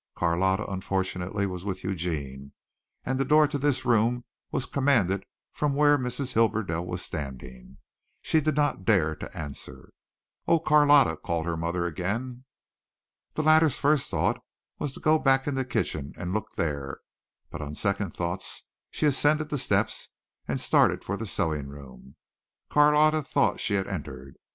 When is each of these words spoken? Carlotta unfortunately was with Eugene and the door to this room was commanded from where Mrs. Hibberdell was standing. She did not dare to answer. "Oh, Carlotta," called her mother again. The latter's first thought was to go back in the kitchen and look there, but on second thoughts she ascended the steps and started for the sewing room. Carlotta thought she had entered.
Carlotta 0.15 0.65
unfortunately 0.65 1.45
was 1.45 1.63
with 1.63 1.83
Eugene 1.83 2.53
and 3.05 3.19
the 3.19 3.23
door 3.23 3.47
to 3.47 3.59
this 3.59 3.85
room 3.85 4.25
was 4.51 4.65
commanded 4.65 5.23
from 5.53 5.75
where 5.75 5.95
Mrs. 5.95 6.33
Hibberdell 6.33 6.87
was 6.87 7.03
standing. 7.03 7.77
She 8.19 8.41
did 8.41 8.55
not 8.55 8.83
dare 8.83 9.15
to 9.17 9.37
answer. 9.37 9.93
"Oh, 10.47 10.57
Carlotta," 10.57 11.17
called 11.17 11.45
her 11.45 11.55
mother 11.55 11.85
again. 11.85 12.45
The 13.35 13.43
latter's 13.43 13.77
first 13.77 14.09
thought 14.09 14.43
was 14.79 14.93
to 14.95 14.99
go 14.99 15.19
back 15.19 15.45
in 15.45 15.53
the 15.53 15.63
kitchen 15.63 16.13
and 16.17 16.33
look 16.33 16.55
there, 16.55 17.01
but 17.51 17.61
on 17.61 17.75
second 17.75 18.09
thoughts 18.09 18.69
she 18.89 19.05
ascended 19.05 19.49
the 19.49 19.59
steps 19.59 20.07
and 20.47 20.59
started 20.59 21.03
for 21.03 21.15
the 21.15 21.27
sewing 21.27 21.67
room. 21.67 22.15
Carlotta 22.71 23.21
thought 23.21 23.59
she 23.59 23.75
had 23.75 23.85
entered. 23.85 24.37